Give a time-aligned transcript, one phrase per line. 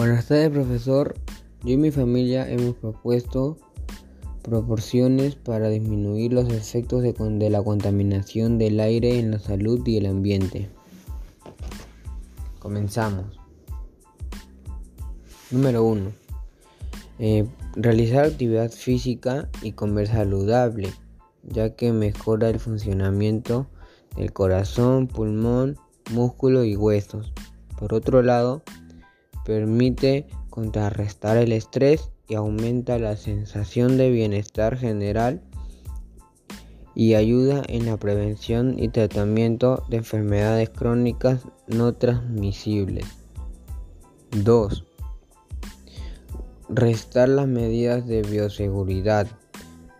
[0.00, 1.14] Buenas tardes, profesor.
[1.62, 3.58] Yo y mi familia hemos propuesto
[4.40, 10.06] proporciones para disminuir los efectos de, la contaminación del aire en la salud y el
[10.06, 10.70] ambiente.
[12.60, 13.38] Comenzamos.
[15.50, 16.12] Número 1.
[17.18, 20.94] Eh, realizar actividad física y comer saludable,
[21.42, 23.66] ya que mejora el funcionamiento
[24.16, 25.76] del corazón, pulmón,
[26.10, 27.34] músculo y huesos.
[27.78, 28.62] Por otro lado,
[29.44, 35.42] permite contrarrestar el estrés y aumenta la sensación de bienestar general
[36.94, 43.06] y ayuda en la prevención y tratamiento de enfermedades crónicas no transmisibles.
[44.32, 44.84] 2.
[46.68, 49.26] Restar las medidas de bioseguridad,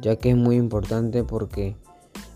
[0.00, 1.76] ya que es muy importante porque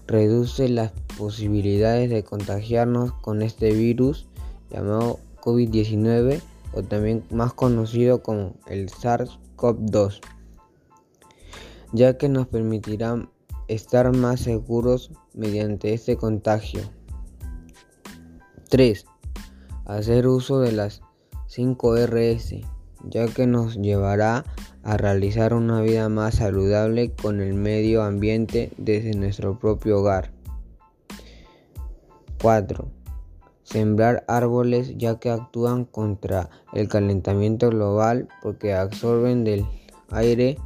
[0.07, 4.27] reduce las posibilidades de contagiarnos con este virus
[4.71, 6.41] llamado COVID-19
[6.75, 10.20] o también más conocido como el SARS-CoV-2,
[11.92, 13.28] ya que nos permitirá
[13.69, 16.81] estar más seguros mediante este contagio.
[18.69, 19.06] 3.
[19.84, 21.03] Hacer uso de las
[21.47, 22.61] 5 RS,
[23.09, 24.44] ya que nos llevará
[24.83, 30.33] a realizar una vida más saludable con el medio ambiente desde nuestro propio hogar.
[32.42, 33.03] 4
[33.65, 39.67] Sembrar árboles ya que actúan contra el calentamiento global porque absorben del
[40.11, 40.59] aire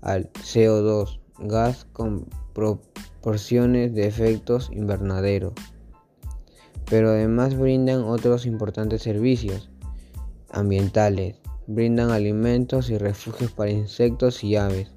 [0.00, 5.52] al CO2, gas con proporciones de efectos invernaderos.
[6.88, 9.68] Pero además brindan otros importantes servicios
[10.50, 14.92] ambientales, brindan alimentos y refugios para insectos y aves.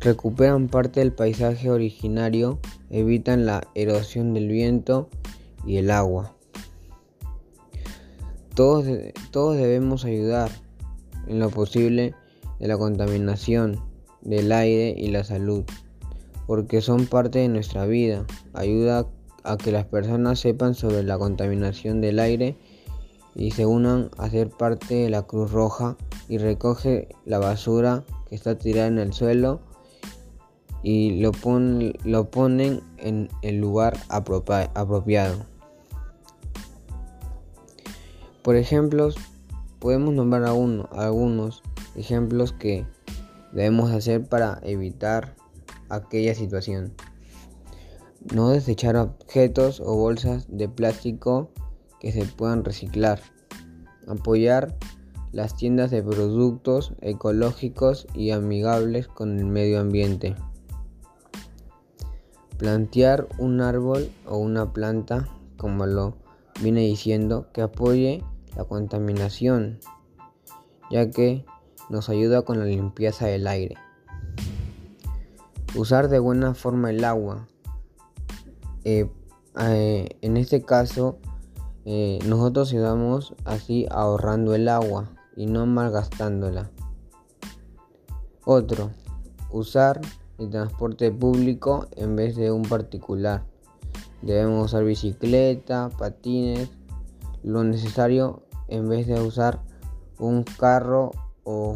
[0.00, 2.60] Recuperan parte del paisaje originario
[2.90, 5.08] evitan la erosión del viento
[5.66, 6.34] y el agua.
[8.54, 8.86] Todos,
[9.30, 10.50] todos debemos ayudar
[11.26, 12.14] en lo posible
[12.58, 13.80] de la contaminación
[14.22, 15.64] del aire y la salud,
[16.46, 18.26] porque son parte de nuestra vida.
[18.54, 19.06] Ayuda
[19.44, 22.56] a que las personas sepan sobre la contaminación del aire
[23.34, 25.96] y se unan a ser parte de la Cruz Roja
[26.28, 29.60] y recoge la basura que está tirada en el suelo
[30.82, 31.32] y lo,
[32.04, 35.46] lo ponen en el lugar apropiado.
[38.42, 39.10] Por ejemplo,
[39.78, 41.62] podemos nombrar a uno, algunos
[41.96, 42.86] ejemplos que
[43.52, 45.34] debemos hacer para evitar
[45.88, 46.94] aquella situación.
[48.34, 51.50] No desechar objetos o bolsas de plástico
[52.00, 53.20] que se puedan reciclar.
[54.06, 54.76] Apoyar
[55.32, 60.34] las tiendas de productos ecológicos y amigables con el medio ambiente.
[62.58, 66.16] Plantear un árbol o una planta, como lo
[66.60, 68.24] viene diciendo, que apoye
[68.56, 69.78] la contaminación,
[70.90, 71.44] ya que
[71.88, 73.76] nos ayuda con la limpieza del aire.
[75.76, 77.46] Usar de buena forma el agua.
[78.82, 79.08] Eh,
[79.60, 81.18] eh, en este caso,
[81.84, 86.70] eh, nosotros ayudamos así ahorrando el agua y no malgastándola.
[88.44, 88.90] Otro,
[89.50, 90.00] usar
[90.38, 93.44] el transporte público en vez de un particular.
[94.22, 96.70] Debemos usar bicicleta, patines,
[97.42, 99.60] lo necesario en vez de usar
[100.18, 101.10] un carro
[101.44, 101.74] o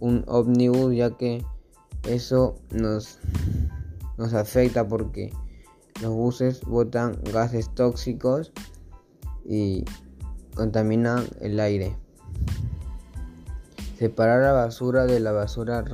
[0.00, 1.44] un ómnibus ya que
[2.04, 3.18] eso nos,
[4.18, 5.32] nos afecta porque
[6.02, 8.52] los buses botan gases tóxicos
[9.44, 9.84] y
[10.54, 11.96] contaminan el aire.
[13.98, 15.84] Separar la basura de la basura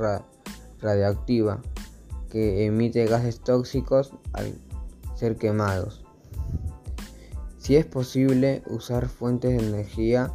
[0.81, 1.61] radioactiva
[2.31, 4.53] que emite gases tóxicos al
[5.15, 6.03] ser quemados.
[7.57, 10.33] Si es posible usar fuentes de energía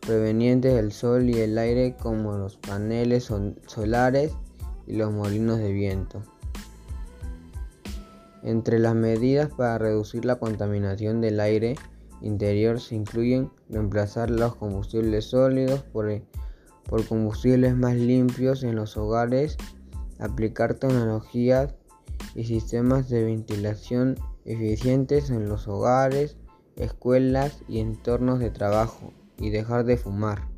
[0.00, 3.30] prevenientes del sol y el aire como los paneles
[3.66, 4.32] solares
[4.86, 6.22] y los molinos de viento.
[8.42, 11.76] Entre las medidas para reducir la contaminación del aire
[12.20, 16.10] interior se incluyen reemplazar los combustibles sólidos por,
[16.88, 19.56] por combustibles más limpios en los hogares
[20.18, 21.74] aplicar tecnologías
[22.34, 26.36] y sistemas de ventilación eficientes en los hogares,
[26.76, 30.48] escuelas y entornos de trabajo y dejar de fumar.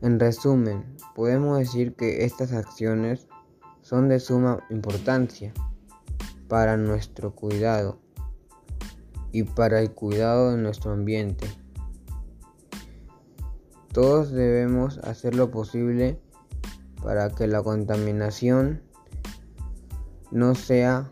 [0.00, 3.26] En resumen, podemos decir que estas acciones
[3.82, 5.52] son de suma importancia
[6.46, 7.98] para nuestro cuidado
[9.32, 11.46] y para el cuidado de nuestro ambiente.
[14.00, 16.20] Todos debemos hacer lo posible
[17.02, 18.80] para que la contaminación
[20.30, 21.10] no sea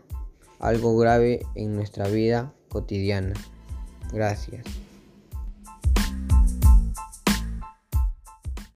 [0.59, 3.33] algo grave en nuestra vida cotidiana.
[4.13, 4.63] Gracias.